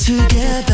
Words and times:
together. 0.00 0.69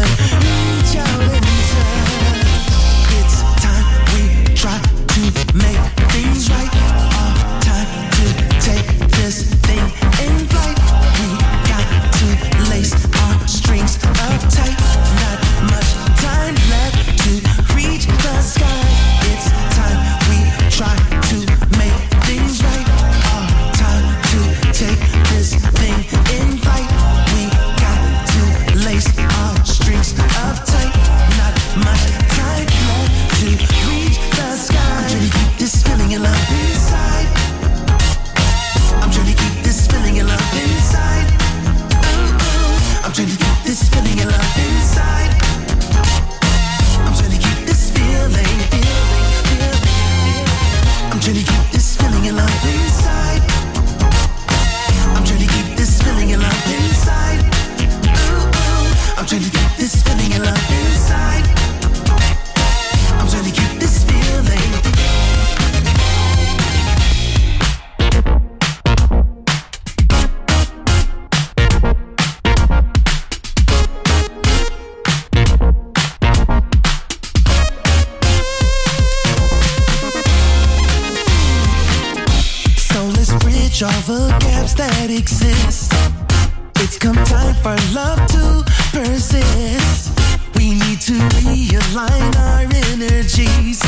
It's 86.96 87.04
come 87.04 87.24
time 87.26 87.54
for 87.56 87.76
love 87.94 88.26
to 88.28 88.64
persist. 88.90 90.18
We 90.54 90.70
need 90.70 90.98
to 91.02 91.12
realign 91.12 92.36
our 92.36 92.62
energies 92.90 93.82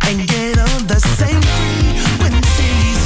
and 0.00 0.26
get 0.26 0.58
on 0.58 0.86
the 0.86 0.98
same 0.98 1.42
frequencies. 1.42 3.05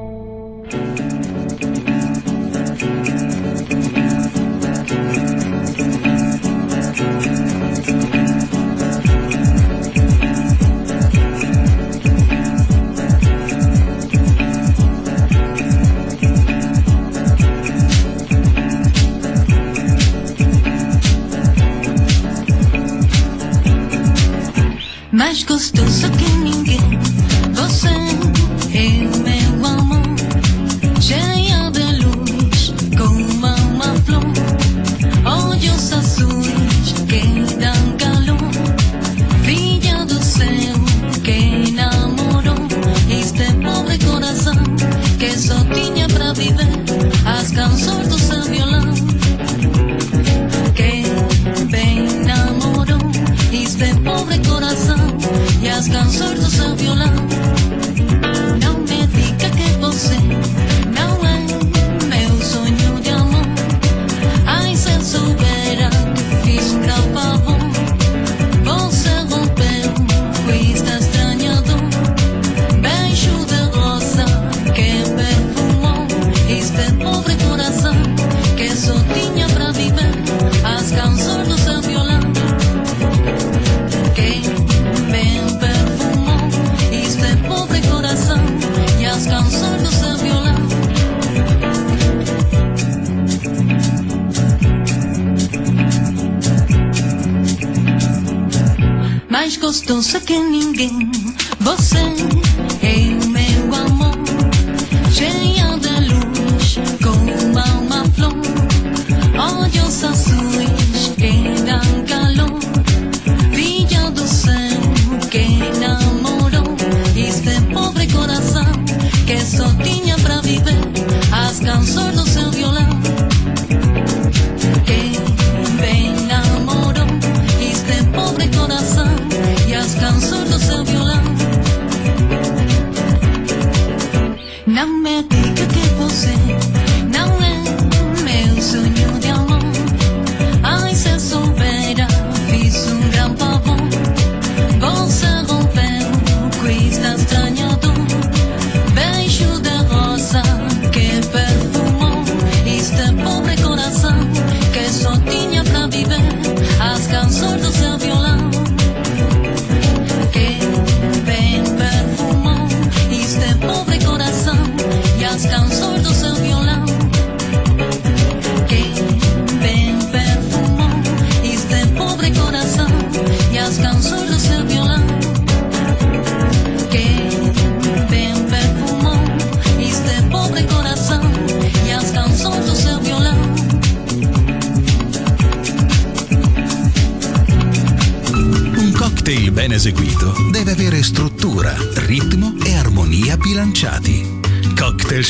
não 100.01 100.03
sei 100.03 100.39
ninguém 100.39 101.20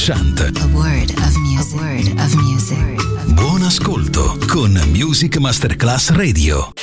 Chant. 0.02 0.40
A 0.40 0.68
word 0.74 1.12
of 1.12 1.38
music. 1.38 1.80
Word 1.80 2.20
of 2.20 2.34
music. 2.34 3.34
Buon 3.36 3.62
ascolto 3.62 4.36
con 4.48 4.72
Music 4.92 5.38
Masterclass 5.38 6.10
Radio. 6.10 6.74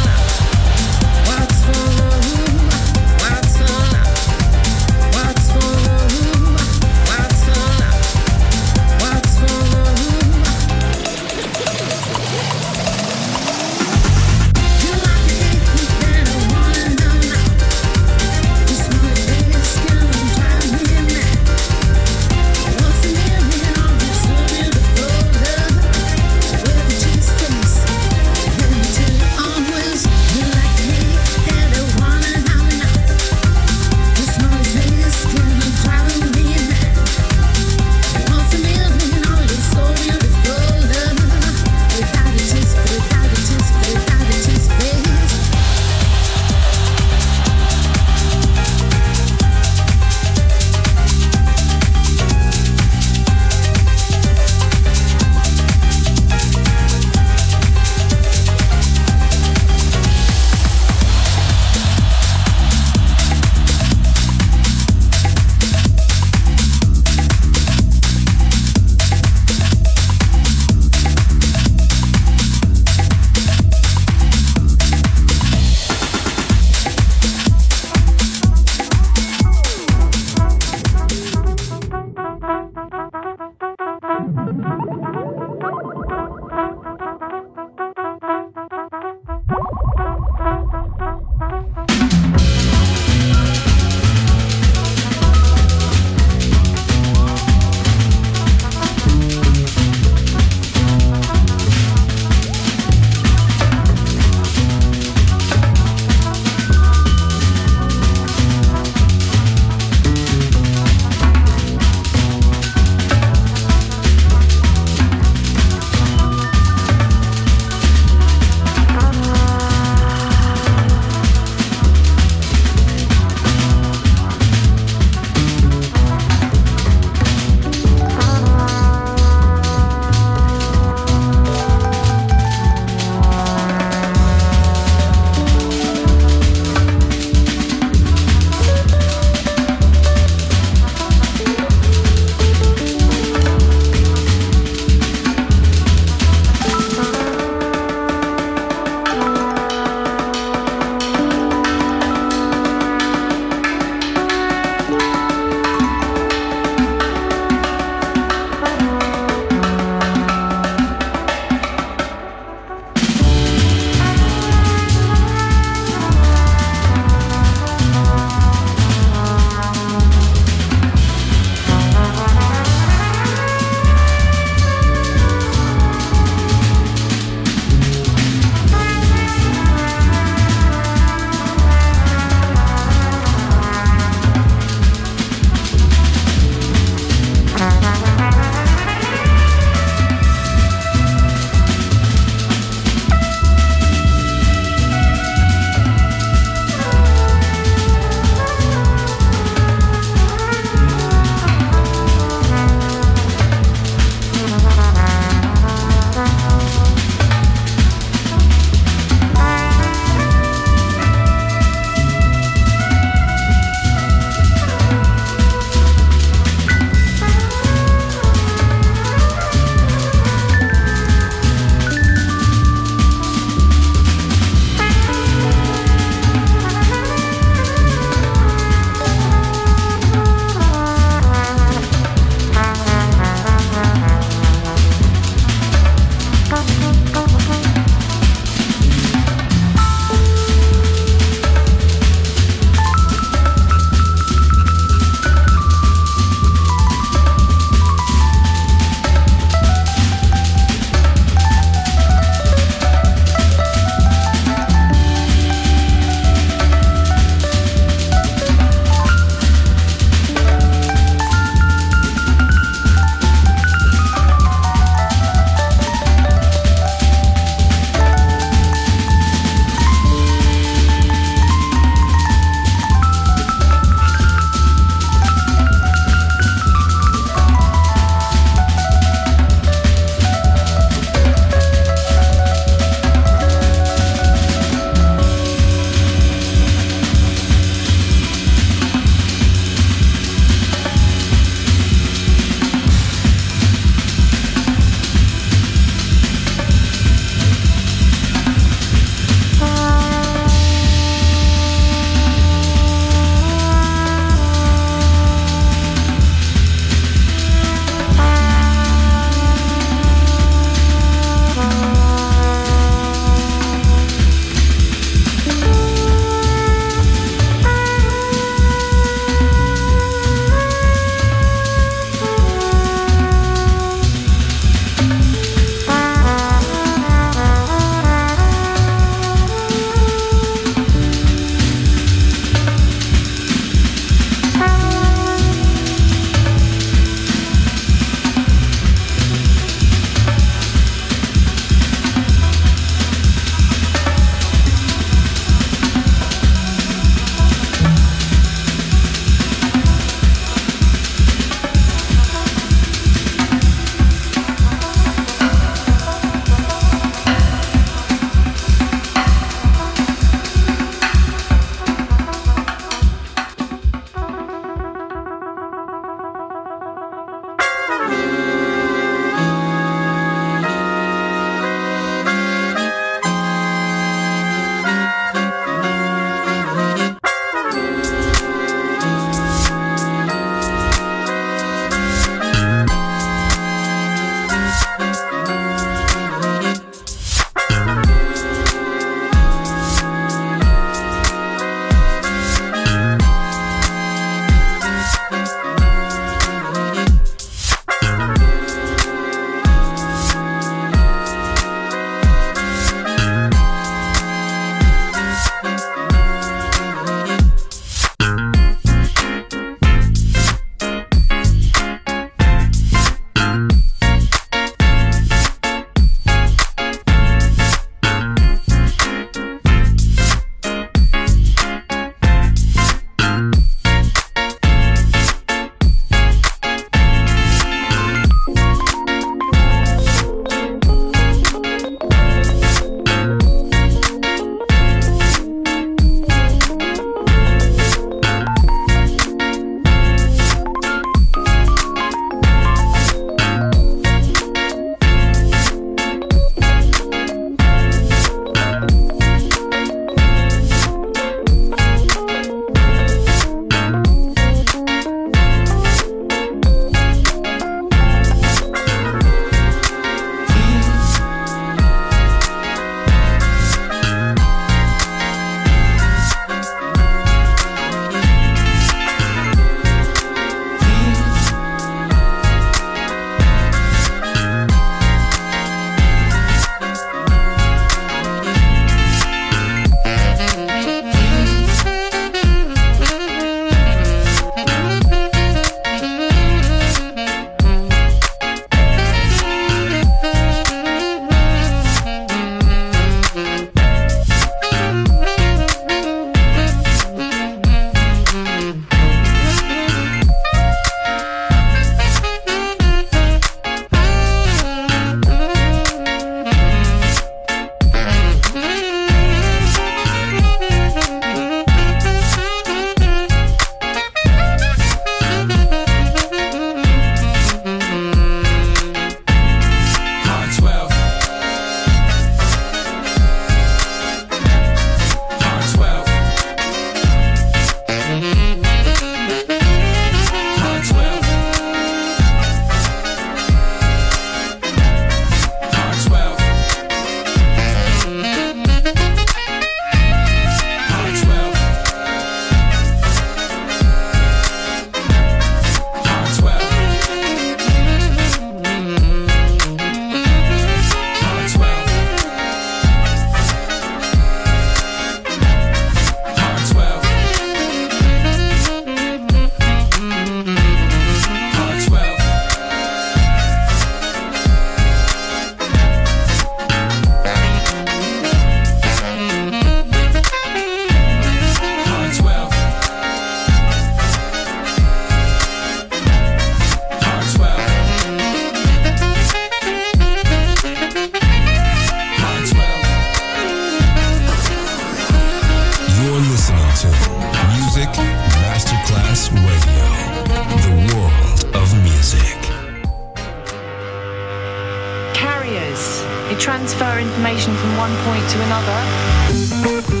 information 597.01 597.55
from 597.57 597.75
one 597.77 597.97
point 597.97 598.29
to 598.29 598.41
another. 598.41 600.00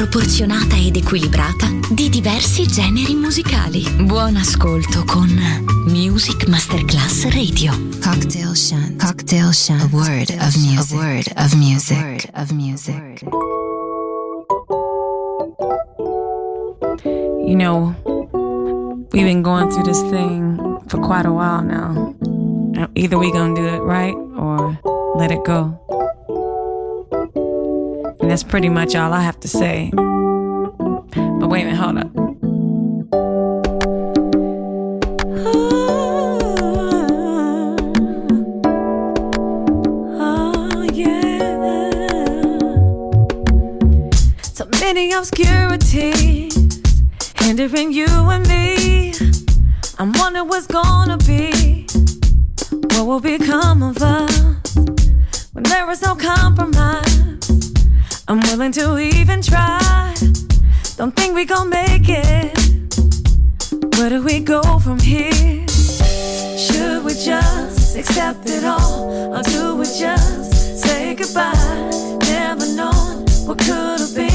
Proporzionata 0.00 0.76
ed 0.76 0.96
equilibrata 0.96 1.66
di 1.90 2.08
diversi 2.08 2.66
generi 2.66 3.14
musicali. 3.14 3.84
Buon 4.02 4.36
ascolto 4.36 5.04
con 5.04 5.28
Music 5.88 6.48
Masterclass 6.48 7.24
Radio. 7.24 7.70
Cocktail 8.02 8.56
Shant. 8.56 8.96
Cocktail 8.96 9.52
Shant. 9.52 9.82
A 9.82 9.88
word 9.94 10.30
of 10.40 10.56
music. 10.56 10.96
A 10.96 11.02
word 11.02 11.26
of 11.36 11.52
music. 11.52 11.98
A 11.98 12.02
word 12.02 12.30
of 12.32 12.50
music. 12.52 13.22
You 17.44 17.56
know, 17.56 17.94
we've 19.12 19.26
been 19.26 19.42
going 19.42 19.68
through 19.70 19.84
this 19.84 20.00
thing 20.08 20.56
for 20.86 20.98
quite 20.98 21.26
a 21.26 21.32
while 21.32 21.60
now. 21.60 22.14
Either 22.94 23.18
we 23.18 23.30
gonna 23.32 23.54
do 23.54 23.66
it 23.66 23.82
right 23.82 24.14
or 24.38 24.78
let 25.16 25.30
it 25.30 25.44
go. 25.44 25.78
That's 28.40 28.50
pretty 28.50 28.70
much 28.70 28.96
all 28.96 29.12
I 29.12 29.20
have 29.20 29.38
to 29.40 29.48
say. 29.48 29.90
But 29.92 31.48
wait 31.50 31.60
a 31.60 31.66
minute, 31.66 31.76
hold 31.76 31.98
up. 31.98 32.10
Oh, 35.44 35.76
oh, 40.18 40.82
yeah. 40.94 41.68
So 44.40 44.64
many 44.80 45.12
obscurities 45.12 46.80
hindering 47.36 47.92
you 47.92 48.06
and 48.06 48.48
me. 48.48 49.12
I'm 49.98 50.14
wondering 50.14 50.48
what's 50.48 50.66
gonna 50.66 51.18
be. 51.18 51.86
What 52.94 53.06
will 53.06 53.20
become 53.20 53.82
of 53.82 53.98
us 53.98 54.74
when 55.52 55.64
there 55.64 55.90
is 55.90 56.00
no 56.00 56.14
compromise? 56.14 57.09
I'm 58.30 58.38
willing 58.42 58.70
to 58.72 58.96
even 58.96 59.42
try. 59.42 60.14
Don't 60.96 61.16
think 61.16 61.34
we 61.34 61.44
gon' 61.44 61.68
make 61.68 62.08
it. 62.08 62.56
Where 63.96 64.08
do 64.08 64.22
we 64.22 64.38
go 64.38 64.62
from 64.78 65.00
here? 65.00 65.66
Should 66.56 67.02
we 67.02 67.14
just 67.14 67.96
accept 67.96 68.48
it 68.48 68.62
all, 68.62 69.34
or 69.34 69.42
do 69.42 69.74
we 69.74 69.84
just 69.84 70.80
say 70.80 71.16
goodbye? 71.16 72.18
Never 72.20 72.66
know 72.76 73.24
what 73.46 73.58
could 73.58 73.98
have 73.98 74.14
been. 74.14 74.29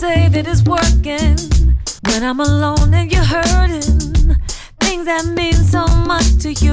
Say 0.00 0.28
that 0.28 0.46
it's 0.48 0.62
working 0.64 1.36
when 2.08 2.24
I'm 2.24 2.40
alone 2.40 2.94
and 2.94 3.12
you're 3.12 3.22
hurting? 3.22 3.82
Things 4.80 5.04
that 5.04 5.26
mean 5.36 5.52
so 5.52 5.84
much 6.08 6.28
to 6.44 6.52
you, 6.64 6.72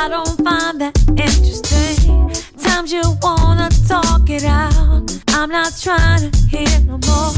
I 0.00 0.08
don't 0.08 0.36
find 0.42 0.80
that 0.80 0.96
interesting. 1.10 2.32
Times 2.56 2.90
you 2.90 3.02
wanna 3.20 3.68
talk 3.86 4.30
it 4.30 4.44
out, 4.44 5.04
I'm 5.36 5.50
not 5.50 5.72
trying 5.78 6.30
to 6.30 6.38
hear 6.48 6.80
no 6.88 6.96
more. 7.04 7.34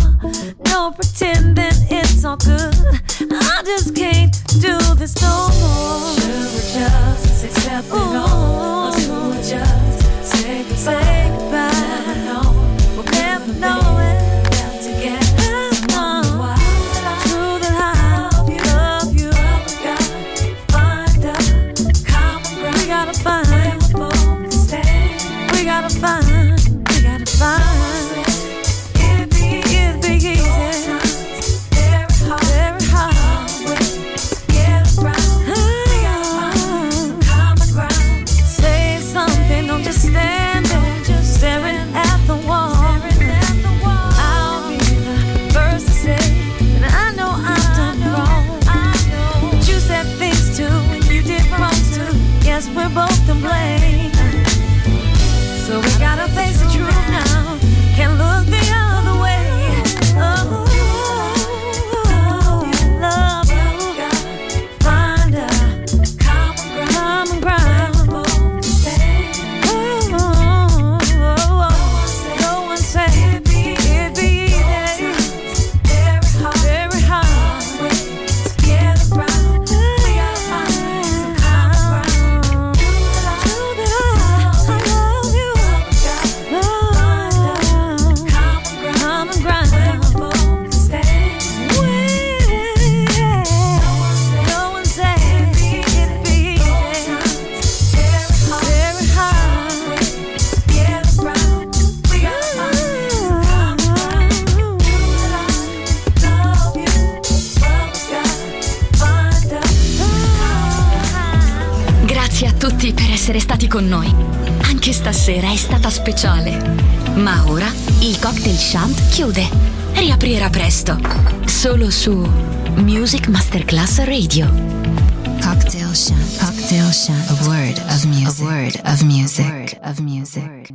No 0.71 0.93
pretending 0.93 1.79
it's 1.91 2.25
all 2.25 2.37
good. 2.37 2.75
I 3.33 3.63
just 3.65 3.97
can't 3.97 4.33
do 4.63 4.79
this 4.95 5.21
no 5.21 5.35
more. 5.61 6.15
Should 6.23 6.51
we 6.55 6.63
just 6.79 7.45
accept 7.47 7.89
it 7.89 8.17
all, 8.23 8.87
or 8.87 8.97
do 8.97 9.13
we 9.31 9.39
just 9.43 9.99
say 10.23 10.63
goodbye? 10.63 10.87
Say 10.87 11.31
goodbye. 11.35 11.83
Never 12.07 12.17
know, 12.29 12.47
we'll 12.95 13.11
never 13.11 13.53
know 13.59 13.99
it. 13.99 14.34